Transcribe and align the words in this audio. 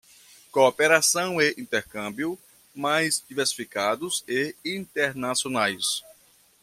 Cooperação 0.51 1.39
e 1.39 1.53
intercâmbio 1.59 2.35
mais 2.75 3.21
diversificados 3.29 4.23
e 4.27 4.55
internacionais 4.65 6.01